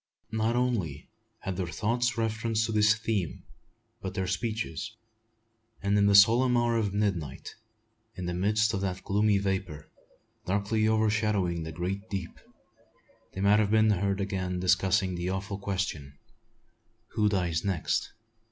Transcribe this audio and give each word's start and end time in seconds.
Not 0.31 0.55
only 0.55 1.11
had 1.41 1.57
their 1.57 1.67
thoughts 1.67 2.17
reference 2.17 2.65
to 2.65 2.71
this 2.71 2.95
theme, 2.95 3.43
but 4.01 4.15
their 4.15 4.25
speeches; 4.25 4.95
and 5.79 5.95
in 5.95 6.07
the 6.07 6.15
solemn 6.15 6.57
hour 6.57 6.75
of 6.75 6.91
midnight, 6.91 7.53
in 8.15 8.25
the 8.25 8.33
midst 8.33 8.73
of 8.73 8.81
that 8.81 9.03
gloomy 9.03 9.37
vapour, 9.37 9.91
darkly 10.47 10.87
overshadowing 10.87 11.61
the 11.61 11.71
great 11.71 12.09
deep, 12.09 12.39
they 13.33 13.41
might 13.41 13.59
have 13.59 13.69
been 13.69 13.91
heard 13.91 14.19
again 14.19 14.59
discussing 14.59 15.13
the 15.13 15.29
awful 15.29 15.59
question, 15.59 16.17
"Who 17.09 17.29
dies 17.29 17.63
next?" 17.63 18.11